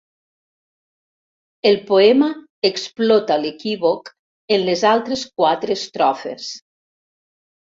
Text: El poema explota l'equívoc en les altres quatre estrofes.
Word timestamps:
El 1.71 1.77
poema 1.89 2.29
explota 2.69 3.37
l'equívoc 3.43 4.11
en 4.57 4.65
les 4.71 4.83
altres 4.95 5.27
quatre 5.43 5.79
estrofes. 5.83 6.51